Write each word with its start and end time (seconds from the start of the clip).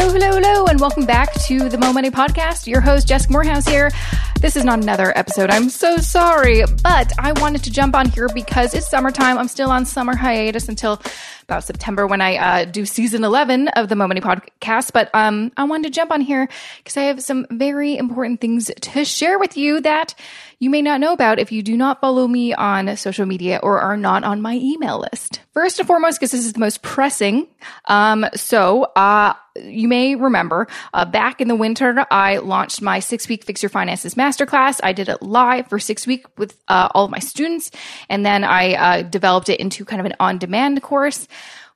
Hello, 0.00 0.14
hello, 0.14 0.30
hello, 0.40 0.64
and 0.64 0.80
welcome 0.80 1.04
back 1.04 1.30
to 1.42 1.68
the 1.68 1.76
Mo 1.76 1.92
Money 1.92 2.10
Podcast. 2.10 2.66
Your 2.66 2.80
host, 2.80 3.06
Jessica 3.06 3.34
Moorhouse 3.34 3.68
here. 3.68 3.90
This 4.40 4.56
is 4.56 4.64
not 4.64 4.82
another 4.82 5.12
episode. 5.18 5.50
I'm 5.50 5.68
so 5.68 5.98
sorry, 5.98 6.64
but 6.82 7.12
I 7.18 7.32
wanted 7.32 7.62
to 7.64 7.70
jump 7.70 7.94
on 7.94 8.08
here 8.08 8.26
because 8.34 8.72
it's 8.72 8.88
summertime. 8.88 9.36
I'm 9.36 9.48
still 9.48 9.70
on 9.70 9.84
summer 9.84 10.16
hiatus 10.16 10.66
until 10.66 11.02
about 11.44 11.64
September 11.64 12.06
when 12.06 12.22
I 12.22 12.36
uh, 12.36 12.64
do 12.64 12.86
season 12.86 13.22
11 13.22 13.68
of 13.68 13.90
the 13.90 13.96
Mo 13.96 14.06
Money 14.06 14.22
Podcast. 14.22 14.92
But 14.94 15.10
um, 15.12 15.52
I 15.58 15.64
wanted 15.64 15.88
to 15.88 15.90
jump 15.90 16.10
on 16.10 16.22
here 16.22 16.48
because 16.78 16.96
I 16.96 17.02
have 17.02 17.22
some 17.22 17.46
very 17.50 17.98
important 17.98 18.40
things 18.40 18.70
to 18.80 19.04
share 19.04 19.38
with 19.38 19.58
you 19.58 19.82
that 19.82 20.14
you 20.58 20.70
may 20.70 20.80
not 20.80 21.00
know 21.00 21.12
about 21.12 21.38
if 21.38 21.52
you 21.52 21.62
do 21.62 21.76
not 21.76 22.00
follow 22.00 22.26
me 22.26 22.54
on 22.54 22.96
social 22.96 23.26
media 23.26 23.60
or 23.62 23.80
are 23.80 23.96
not 23.96 24.24
on 24.24 24.40
my 24.40 24.54
email 24.54 25.00
list. 25.00 25.40
First 25.52 25.80
and 25.80 25.86
foremost, 25.86 26.18
because 26.18 26.30
this 26.30 26.46
is 26.46 26.54
the 26.54 26.60
most 26.60 26.80
pressing. 26.82 27.48
Um, 27.86 28.24
so, 28.34 28.84
uh, 28.96 29.34
you 29.56 29.88
may 29.88 30.14
remember 30.14 30.68
uh, 30.94 31.04
back 31.04 31.40
in 31.40 31.48
the 31.48 31.56
winter, 31.56 32.06
I 32.10 32.38
launched 32.38 32.82
my 32.82 33.00
six 33.00 33.28
week 33.28 33.44
Fix 33.44 33.62
Your 33.62 33.70
Finances 33.70 34.16
Masterclass. 34.30 34.80
I 34.82 34.92
did 34.92 35.08
it 35.08 35.22
live 35.22 35.68
for 35.68 35.78
six 35.78 36.06
weeks 36.06 36.30
with 36.36 36.56
uh, 36.68 36.88
all 36.94 37.04
of 37.04 37.10
my 37.10 37.18
students, 37.18 37.70
and 38.08 38.24
then 38.24 38.44
I 38.44 38.74
uh, 38.74 39.02
developed 39.02 39.48
it 39.48 39.60
into 39.60 39.84
kind 39.84 40.00
of 40.00 40.06
an 40.06 40.14
on 40.20 40.38
demand 40.38 40.82
course. 40.82 41.26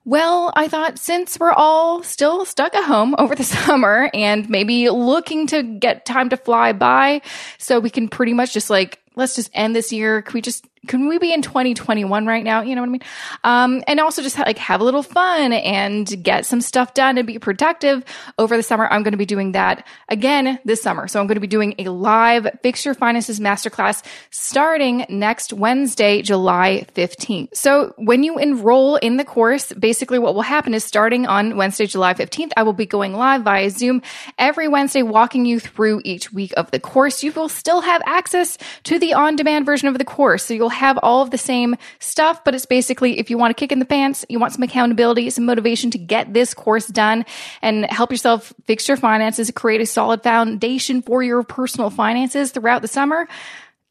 Well, 0.05 0.53
I 0.55 0.67
thought 0.67 0.99
since 0.99 1.39
we're 1.39 1.51
all 1.51 2.03
still 2.03 2.45
stuck 2.45 2.75
at 2.75 2.83
home 2.85 3.15
over 3.17 3.35
the 3.35 3.43
summer 3.65 4.09
and 4.13 4.49
maybe 4.49 4.89
looking 4.89 5.47
to 5.47 5.63
get 5.63 6.05
time 6.05 6.29
to 6.29 6.37
fly 6.37 6.73
by, 6.73 7.21
so 7.57 7.79
we 7.79 7.89
can 7.89 8.07
pretty 8.07 8.33
much 8.33 8.53
just 8.53 8.69
like, 8.69 9.01
let's 9.15 9.35
just 9.35 9.49
end 9.53 9.75
this 9.75 9.91
year. 9.91 10.21
Can 10.21 10.33
we 10.33 10.41
just 10.41 10.65
can 10.87 11.07
we 11.07 11.17
be 11.17 11.33
in 11.33 11.41
2021 11.41 12.25
right 12.25 12.43
now? 12.43 12.61
You 12.61 12.75
know 12.75 12.81
what 12.81 12.89
I 12.89 12.91
mean? 12.91 13.01
Um, 13.43 13.83
and 13.87 13.99
also 13.99 14.21
just 14.21 14.37
like 14.37 14.57
have 14.57 14.81
a 14.81 14.83
little 14.83 15.03
fun 15.03 15.53
and 15.53 16.23
get 16.23 16.45
some 16.45 16.61
stuff 16.61 16.93
done 16.93 17.17
and 17.17 17.27
be 17.27 17.39
productive 17.39 18.03
over 18.37 18.57
the 18.57 18.63
summer. 18.63 18.87
I'm 18.87 19.03
going 19.03 19.13
to 19.13 19.17
be 19.17 19.25
doing 19.25 19.53
that 19.53 19.87
again 20.09 20.59
this 20.65 20.81
summer. 20.81 21.07
So 21.07 21.19
I'm 21.19 21.27
going 21.27 21.35
to 21.35 21.41
be 21.41 21.47
doing 21.47 21.75
a 21.79 21.89
live 21.89 22.47
Fix 22.63 22.85
Your 22.85 22.93
Finances 22.93 23.39
Masterclass 23.39 24.03
starting 24.29 25.05
next 25.09 25.53
Wednesday, 25.53 26.21
July 26.21 26.85
15th. 26.95 27.55
So 27.55 27.93
when 27.97 28.23
you 28.23 28.37
enroll 28.37 28.95
in 28.97 29.17
the 29.17 29.25
course, 29.25 29.73
basically 29.73 30.19
what 30.19 30.35
will 30.35 30.41
happen 30.41 30.73
is 30.73 30.83
starting 30.83 31.25
on 31.25 31.57
Wednesday, 31.57 31.85
July 31.85 32.13
15th, 32.13 32.51
I 32.57 32.63
will 32.63 32.73
be 32.73 32.85
going 32.85 33.13
live 33.13 33.43
via 33.43 33.69
Zoom 33.69 34.01
every 34.37 34.67
Wednesday, 34.67 35.03
walking 35.03 35.45
you 35.45 35.59
through 35.59 36.01
each 36.03 36.31
week 36.31 36.53
of 36.57 36.71
the 36.71 36.79
course. 36.79 37.23
You 37.23 37.31
will 37.31 37.49
still 37.49 37.81
have 37.81 38.01
access 38.05 38.57
to 38.83 38.99
the 38.99 39.13
on 39.13 39.35
demand 39.35 39.65
version 39.65 39.87
of 39.87 39.97
the 39.97 40.05
course. 40.05 40.45
So 40.45 40.53
you'll 40.53 40.69
have 40.75 40.99
all 41.01 41.21
of 41.21 41.31
the 41.31 41.37
same 41.37 41.75
stuff, 41.99 42.43
but 42.43 42.53
it's 42.53 42.65
basically 42.65 43.19
if 43.19 43.29
you 43.29 43.37
want 43.37 43.55
to 43.55 43.59
kick 43.59 43.71
in 43.71 43.79
the 43.79 43.85
pants, 43.85 44.25
you 44.29 44.39
want 44.39 44.53
some 44.53 44.63
accountability, 44.63 45.29
some 45.29 45.45
motivation 45.45 45.91
to 45.91 45.97
get 45.97 46.33
this 46.33 46.53
course 46.53 46.87
done 46.87 47.25
and 47.61 47.85
help 47.85 48.11
yourself 48.11 48.53
fix 48.65 48.87
your 48.87 48.97
finances, 48.97 49.51
create 49.51 49.81
a 49.81 49.85
solid 49.85 50.21
foundation 50.23 51.01
for 51.01 51.23
your 51.23 51.43
personal 51.43 51.89
finances 51.89 52.51
throughout 52.51 52.81
the 52.81 52.87
summer, 52.87 53.27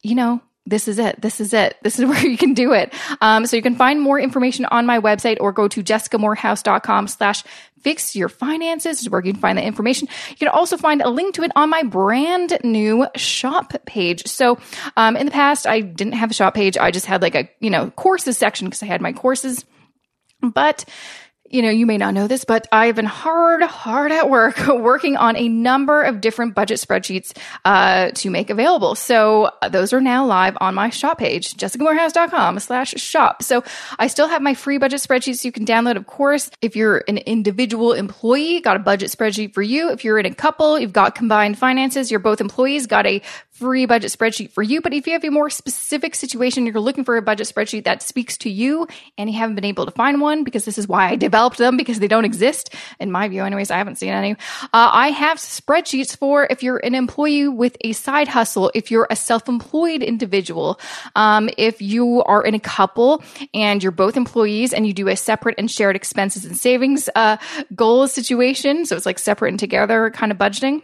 you 0.01 0.15
know, 0.15 0.41
this 0.65 0.87
is 0.87 0.97
it. 0.99 1.21
This 1.21 1.39
is 1.39 1.53
it. 1.53 1.77
This 1.85 1.99
is 1.99 2.05
where 2.05 2.25
you 2.25 2.37
can 2.37 2.53
do 2.53 2.73
it. 2.73 2.93
Um, 3.21 3.45
so 3.45 3.55
you 3.55 3.61
can 3.61 3.75
find 3.75 4.01
more 4.01 4.19
information 4.19 4.65
on 4.65 4.87
my 4.87 4.99
website 4.99 5.37
or 5.39 5.51
go 5.51 5.67
to 5.67 5.83
jessicamoorhouse.com 5.83 7.07
slash 7.07 7.43
fix 7.81 8.15
your 8.15 8.29
finances 8.29 9.01
is 9.01 9.09
where 9.11 9.23
you 9.23 9.31
can 9.31 9.39
find 9.39 9.59
the 9.59 9.63
information. 9.63 10.07
You 10.29 10.37
can 10.37 10.47
also 10.47 10.75
find 10.75 11.03
a 11.03 11.09
link 11.09 11.35
to 11.35 11.43
it 11.43 11.51
on 11.55 11.69
my 11.69 11.83
brand 11.83 12.57
new 12.63 13.05
shop 13.15 13.73
page. 13.85 14.25
So, 14.25 14.57
um, 14.97 15.15
in 15.15 15.27
the 15.27 15.31
past, 15.31 15.67
I 15.67 15.81
didn't 15.81 16.13
have 16.13 16.31
a 16.31 16.33
shop 16.33 16.55
page. 16.55 16.77
I 16.79 16.89
just 16.89 17.05
had 17.05 17.21
like 17.21 17.35
a, 17.35 17.47
you 17.59 17.69
know, 17.69 17.91
courses 17.91 18.39
section 18.39 18.65
because 18.65 18.81
I 18.81 18.87
had 18.87 19.01
my 19.01 19.13
courses. 19.13 19.63
But 20.41 20.85
you 21.49 21.61
know, 21.61 21.69
you 21.69 21.85
may 21.85 21.97
not 21.97 22.13
know 22.13 22.27
this, 22.27 22.43
but 22.43 22.67
I've 22.71 22.95
been 22.95 23.05
hard, 23.05 23.61
hard 23.61 24.11
at 24.11 24.29
work 24.29 24.67
working 24.67 25.15
on 25.15 25.35
a 25.35 25.47
number 25.47 26.01
of 26.01 26.19
different 26.19 26.55
budget 26.55 26.79
spreadsheets 26.79 27.37
uh, 27.63 28.09
to 28.15 28.29
make 28.31 28.49
available. 28.49 28.95
So 28.95 29.51
uh, 29.61 29.69
those 29.69 29.93
are 29.93 30.01
now 30.01 30.25
live 30.25 30.57
on 30.59 30.73
my 30.73 30.89
shop 30.89 31.19
page, 31.19 31.55
jessicamoorhouse.com 31.55 32.59
slash 32.59 32.95
shop. 32.95 33.43
So 33.43 33.63
I 33.99 34.07
still 34.07 34.27
have 34.27 34.41
my 34.41 34.55
free 34.55 34.79
budget 34.79 35.01
spreadsheets 35.01 35.45
you 35.45 35.51
can 35.51 35.65
download, 35.65 35.97
of 35.97 36.07
course. 36.07 36.49
If 36.61 36.75
you're 36.75 37.03
an 37.07 37.19
individual 37.19 37.93
employee, 37.93 38.59
got 38.61 38.75
a 38.75 38.79
budget 38.79 39.11
spreadsheet 39.11 39.53
for 39.53 39.61
you. 39.61 39.91
If 39.91 40.03
you're 40.03 40.17
in 40.17 40.25
a 40.25 40.33
couple, 40.33 40.79
you've 40.79 40.93
got 40.93 41.13
combined 41.13 41.59
finances, 41.59 42.09
you're 42.09 42.19
both 42.19 42.41
employees, 42.41 42.87
got 42.87 43.05
a 43.05 43.21
free 43.51 43.85
budget 43.85 44.11
spreadsheet 44.11 44.51
for 44.51 44.61
you. 44.61 44.81
But 44.81 44.93
if 44.93 45.07
you 45.07 45.13
have 45.13 45.23
a 45.23 45.29
more 45.29 45.49
specific 45.49 46.13
situation, 46.15 46.65
you're 46.65 46.81
looking 46.81 47.05
for 47.05 47.15
a 47.15 47.21
budget 47.21 47.47
spreadsheet 47.47 47.85
that 47.85 48.01
speaks 48.01 48.37
to 48.39 48.49
you 48.49 48.85
and 49.17 49.29
you 49.29 49.37
haven't 49.37 49.55
been 49.55 49.63
able 49.63 49.85
to 49.85 49.91
find 49.91 50.19
one 50.19 50.43
because 50.43 50.65
this 50.65 50.77
is 50.77 50.87
why 50.89 51.09
I 51.09 51.15
developed 51.15 51.34
them 51.57 51.77
because 51.77 51.99
they 51.99 52.07
don't 52.07 52.25
exist 52.25 52.73
in 52.99 53.11
my 53.11 53.27
view. 53.27 53.43
Anyways, 53.43 53.71
I 53.71 53.77
haven't 53.77 53.97
seen 53.97 54.13
any. 54.13 54.31
Uh, 54.31 54.89
I 54.91 55.09
have 55.09 55.37
spreadsheets 55.37 56.17
for 56.17 56.47
if 56.49 56.63
you're 56.63 56.77
an 56.77 56.95
employee 56.95 57.47
with 57.47 57.75
a 57.81 57.93
side 57.93 58.27
hustle, 58.27 58.71
if 58.73 58.89
you're 58.89 59.07
a 59.09 59.15
self-employed 59.15 60.01
individual, 60.01 60.79
um, 61.15 61.49
if 61.57 61.81
you 61.81 62.23
are 62.23 62.43
in 62.43 62.55
a 62.55 62.59
couple 62.59 63.23
and 63.53 63.83
you're 63.83 63.91
both 63.91 64.17
employees 64.17 64.73
and 64.73 64.87
you 64.87 64.93
do 64.93 65.07
a 65.07 65.15
separate 65.15 65.55
and 65.57 65.69
shared 65.69 65.95
expenses 65.95 66.45
and 66.45 66.57
savings, 66.57 67.09
uh, 67.15 67.37
goal 67.75 68.07
situation. 68.07 68.85
So 68.85 68.95
it's 68.95 69.05
like 69.05 69.19
separate 69.19 69.49
and 69.49 69.59
together 69.59 70.09
kind 70.11 70.31
of 70.31 70.37
budgeting. 70.37 70.81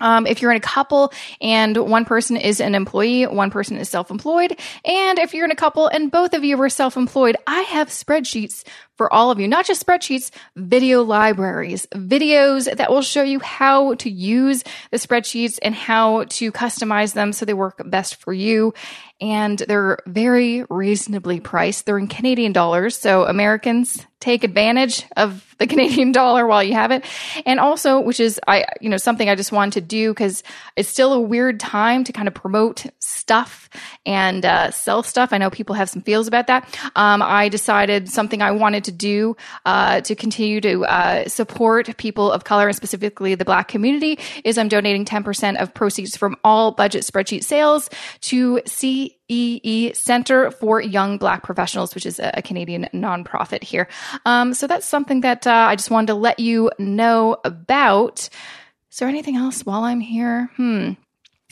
Um, 0.00 0.26
if 0.26 0.42
you're 0.42 0.50
in 0.50 0.56
a 0.56 0.60
couple 0.60 1.12
and 1.40 1.76
one 1.76 2.04
person 2.04 2.36
is 2.36 2.60
an 2.60 2.74
employee, 2.74 3.24
one 3.24 3.50
person 3.50 3.76
is 3.76 3.88
self 3.88 4.10
employed, 4.10 4.58
and 4.84 5.18
if 5.18 5.32
you're 5.32 5.44
in 5.44 5.52
a 5.52 5.56
couple 5.56 5.86
and 5.86 6.10
both 6.10 6.34
of 6.34 6.42
you 6.44 6.60
are 6.60 6.68
self 6.68 6.96
employed, 6.96 7.36
I 7.46 7.60
have 7.60 7.88
spreadsheets 7.88 8.64
for 8.96 9.12
all 9.12 9.30
of 9.30 9.40
you, 9.40 9.48
not 9.48 9.66
just 9.66 9.84
spreadsheets, 9.84 10.30
video 10.56 11.02
libraries, 11.02 11.86
videos 11.92 12.74
that 12.76 12.90
will 12.90 13.02
show 13.02 13.22
you 13.22 13.40
how 13.40 13.94
to 13.94 14.10
use 14.10 14.64
the 14.90 14.98
spreadsheets 14.98 15.58
and 15.62 15.74
how 15.74 16.24
to 16.24 16.52
customize 16.52 17.14
them 17.14 17.32
so 17.32 17.44
they 17.44 17.54
work 17.54 17.80
best 17.86 18.16
for 18.16 18.32
you. 18.32 18.74
And 19.20 19.58
they're 19.58 19.98
very 20.06 20.64
reasonably 20.68 21.40
priced. 21.40 21.86
They're 21.86 21.98
in 21.98 22.08
Canadian 22.08 22.52
dollars. 22.52 22.96
So 22.96 23.24
Americans 23.24 24.04
take 24.22 24.44
advantage 24.44 25.04
of 25.16 25.54
the 25.58 25.66
Canadian 25.68 26.12
dollar 26.12 26.46
while 26.46 26.62
you 26.62 26.72
have 26.74 26.90
it. 26.90 27.04
And 27.44 27.60
also, 27.60 28.00
which 28.00 28.20
is, 28.20 28.40
I, 28.46 28.64
you 28.80 28.88
know, 28.88 28.96
something 28.96 29.28
I 29.28 29.34
just 29.34 29.52
wanted 29.52 29.74
to 29.74 29.80
do 29.82 30.10
because 30.12 30.42
it's 30.76 30.88
still 30.88 31.12
a 31.12 31.20
weird 31.20 31.60
time 31.60 32.04
to 32.04 32.12
kind 32.12 32.28
of 32.28 32.34
promote 32.34 32.86
stuff 33.00 33.68
and 34.06 34.44
uh, 34.44 34.70
sell 34.70 35.02
stuff. 35.02 35.32
I 35.32 35.38
know 35.38 35.50
people 35.50 35.74
have 35.74 35.90
some 35.90 36.02
feels 36.02 36.28
about 36.28 36.46
that. 36.46 36.64
Um, 36.96 37.20
I 37.22 37.48
decided 37.48 38.08
something 38.08 38.40
I 38.40 38.52
wanted 38.52 38.84
to 38.84 38.91
do 38.92 39.36
uh, 39.64 40.00
to 40.02 40.14
continue 40.14 40.60
to 40.60 40.84
uh, 40.84 41.28
support 41.28 41.96
people 41.96 42.30
of 42.30 42.44
color 42.44 42.68
and 42.68 42.76
specifically 42.76 43.34
the 43.34 43.44
Black 43.44 43.68
community 43.68 44.18
is 44.44 44.58
I'm 44.58 44.68
donating 44.68 45.04
10% 45.04 45.60
of 45.60 45.74
proceeds 45.74 46.16
from 46.16 46.36
all 46.44 46.72
budget 46.72 47.02
spreadsheet 47.02 47.44
sales 47.44 47.90
to 48.22 48.60
CEE 48.66 49.92
Center 49.94 50.50
for 50.50 50.80
Young 50.80 51.18
Black 51.18 51.42
Professionals, 51.42 51.94
which 51.94 52.06
is 52.06 52.18
a, 52.18 52.42
Canadian 52.42 52.88
nonprofit 52.92 53.62
here. 53.62 53.88
Um, 54.26 54.52
so 54.52 54.66
that's 54.66 54.86
something 54.86 55.22
that 55.22 55.46
uh, 55.46 55.66
I 55.68 55.76
just 55.76 55.90
wanted 55.90 56.08
to 56.08 56.14
let 56.14 56.38
you 56.38 56.70
know 56.78 57.36
about. 57.44 58.28
Is 58.90 58.98
there 58.98 59.08
anything 59.08 59.36
else 59.36 59.64
while 59.64 59.84
I'm 59.84 60.00
here? 60.00 60.50
Hmm. 60.56 60.92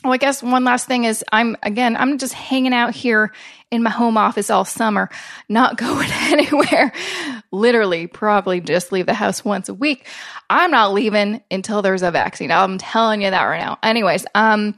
Well, 0.02 0.14
I 0.14 0.16
guess 0.16 0.42
one 0.42 0.64
last 0.64 0.86
thing 0.86 1.04
is 1.04 1.22
I'm 1.30 1.56
again, 1.62 1.94
I'm 1.96 2.16
just 2.16 2.32
hanging 2.32 2.72
out 2.72 2.94
here 2.94 3.32
in 3.70 3.82
my 3.82 3.90
home 3.90 4.16
office 4.16 4.48
all 4.48 4.64
summer, 4.64 5.10
not 5.48 5.76
going 5.78 6.08
anywhere. 6.12 6.92
Literally, 7.52 8.06
probably 8.06 8.60
just 8.60 8.92
leave 8.92 9.06
the 9.06 9.14
house 9.14 9.44
once 9.44 9.68
a 9.68 9.74
week. 9.74 10.06
I'm 10.48 10.70
not 10.70 10.92
leaving 10.94 11.42
until 11.50 11.82
there's 11.82 12.02
a 12.02 12.10
vaccine. 12.10 12.50
I'm 12.50 12.78
telling 12.78 13.22
you 13.22 13.30
that 13.30 13.44
right 13.44 13.60
now. 13.60 13.78
Anyways, 13.82 14.24
um, 14.34 14.74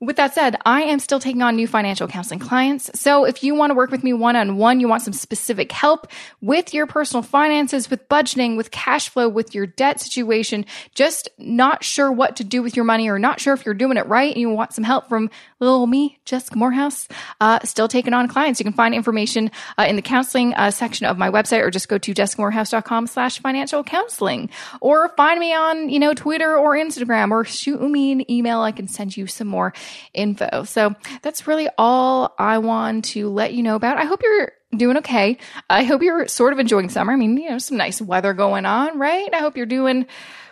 with 0.00 0.14
that 0.16 0.32
said, 0.32 0.56
I 0.64 0.82
am 0.82 1.00
still 1.00 1.18
taking 1.18 1.42
on 1.42 1.56
new 1.56 1.66
financial 1.66 2.06
counseling 2.06 2.38
clients. 2.38 2.88
So 2.94 3.24
if 3.24 3.42
you 3.42 3.56
want 3.56 3.70
to 3.70 3.74
work 3.74 3.90
with 3.90 4.04
me 4.04 4.12
one 4.12 4.36
on 4.36 4.56
one, 4.56 4.78
you 4.78 4.86
want 4.86 5.02
some 5.02 5.12
specific 5.12 5.72
help 5.72 6.06
with 6.40 6.72
your 6.72 6.86
personal 6.86 7.22
finances, 7.22 7.90
with 7.90 8.08
budgeting, 8.08 8.56
with 8.56 8.70
cash 8.70 9.08
flow, 9.08 9.28
with 9.28 9.56
your 9.56 9.66
debt 9.66 10.00
situation, 10.00 10.64
just 10.94 11.28
not 11.36 11.82
sure 11.82 12.12
what 12.12 12.36
to 12.36 12.44
do 12.44 12.62
with 12.62 12.76
your 12.76 12.84
money 12.84 13.08
or 13.08 13.18
not 13.18 13.40
sure 13.40 13.54
if 13.54 13.66
you're 13.66 13.74
doing 13.74 13.96
it 13.96 14.06
right 14.06 14.30
and 14.30 14.40
you 14.40 14.48
want 14.48 14.72
some 14.72 14.84
help 14.84 15.08
from 15.08 15.30
little 15.58 15.88
me, 15.88 16.20
Jessica 16.24 16.56
Moorhouse, 16.56 17.08
uh, 17.40 17.58
still 17.64 17.88
taking 17.88 18.14
on 18.14 18.28
clients. 18.28 18.60
You 18.60 18.64
can 18.64 18.72
find 18.72 18.94
information 18.94 19.50
uh, 19.78 19.86
in 19.88 19.96
the 19.96 20.02
counseling 20.02 20.54
uh, 20.54 20.70
section 20.70 21.06
of 21.06 21.18
my 21.18 21.28
website 21.28 21.62
or 21.62 21.72
just 21.72 21.88
go 21.88 21.98
to 21.98 22.14
jessicamoorhouse.com 22.14 23.08
slash 23.08 23.40
financial 23.40 23.82
counseling 23.82 24.48
or 24.80 25.08
find 25.16 25.40
me 25.40 25.52
on, 25.52 25.88
you 25.88 25.98
know, 25.98 26.14
Twitter 26.14 26.56
or 26.56 26.74
Instagram 26.74 27.32
or 27.32 27.44
shoot 27.44 27.80
me 27.80 28.12
an 28.12 28.30
email. 28.30 28.60
I 28.60 28.70
can 28.70 28.86
send 28.86 29.16
you 29.16 29.26
some 29.26 29.48
more 29.48 29.72
info. 30.14 30.64
So 30.64 30.94
that's 31.22 31.46
really 31.46 31.68
all 31.78 32.34
I 32.38 32.58
want 32.58 33.06
to 33.06 33.28
let 33.28 33.54
you 33.54 33.62
know 33.62 33.76
about. 33.76 33.98
I 33.98 34.04
hope 34.04 34.22
you're 34.22 34.52
doing 34.76 34.98
okay. 34.98 35.38
I 35.68 35.84
hope 35.84 36.02
you're 36.02 36.28
sort 36.28 36.52
of 36.52 36.58
enjoying 36.58 36.88
summer. 36.88 37.12
I 37.12 37.16
mean, 37.16 37.36
you 37.36 37.50
know, 37.50 37.58
some 37.58 37.76
nice 37.76 38.00
weather 38.00 38.34
going 38.34 38.66
on, 38.66 38.98
right? 38.98 39.28
I 39.32 39.38
hope 39.38 39.56
you're 39.56 39.66
doing 39.66 40.06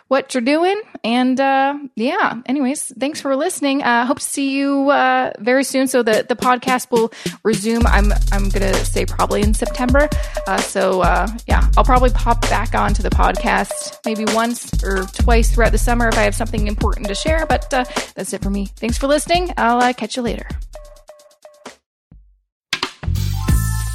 what 0.07 0.33
you're 0.33 0.41
doing. 0.41 0.81
And 1.03 1.39
uh, 1.39 1.77
yeah, 1.95 2.41
anyways, 2.45 2.93
thanks 2.97 3.21
for 3.21 3.35
listening. 3.35 3.83
Uh, 3.83 4.05
hope 4.05 4.19
to 4.19 4.25
see 4.25 4.51
you 4.51 4.89
uh, 4.89 5.33
very 5.39 5.63
soon. 5.63 5.87
So 5.87 6.01
the, 6.01 6.25
the 6.27 6.35
podcast 6.35 6.91
will 6.91 7.11
resume. 7.43 7.85
I'm 7.85 8.13
I'm 8.31 8.49
gonna 8.49 8.73
say 8.73 9.05
probably 9.05 9.41
in 9.41 9.53
September. 9.53 10.09
Uh, 10.47 10.57
so 10.57 11.01
uh, 11.01 11.27
yeah, 11.47 11.69
I'll 11.75 11.83
probably 11.83 12.11
pop 12.11 12.41
back 12.43 12.73
onto 12.73 13.03
the 13.03 13.09
podcast 13.09 13.97
maybe 14.05 14.25
once 14.33 14.83
or 14.83 15.03
twice 15.07 15.53
throughout 15.53 15.71
the 15.71 15.77
summer 15.77 16.07
if 16.07 16.17
I 16.17 16.21
have 16.23 16.35
something 16.35 16.67
important 16.67 17.07
to 17.07 17.15
share. 17.15 17.45
But 17.45 17.73
uh, 17.73 17.83
that's 18.15 18.33
it 18.33 18.41
for 18.41 18.49
me. 18.49 18.67
Thanks 18.77 18.97
for 18.97 19.07
listening. 19.07 19.53
I'll 19.57 19.93
catch 19.93 20.15
you 20.15 20.23
later. 20.23 20.47